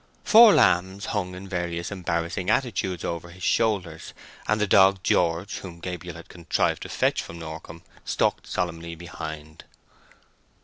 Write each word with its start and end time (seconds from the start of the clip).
Four 0.23 0.55
lambs 0.55 1.05
hung 1.13 1.35
in 1.35 1.47
various 1.47 1.91
embarrassing 1.91 2.49
attitudes 2.49 3.05
over 3.05 3.29
his 3.29 3.43
shoulders, 3.43 4.15
and 4.47 4.59
the 4.59 4.65
dog 4.65 5.03
George, 5.03 5.59
whom 5.59 5.79
Gabriel 5.79 6.15
had 6.15 6.27
contrived 6.27 6.81
to 6.81 6.89
fetch 6.89 7.21
from 7.21 7.37
Norcombe, 7.37 7.83
stalked 8.03 8.47
solemnly 8.47 8.95
behind. 8.95 9.65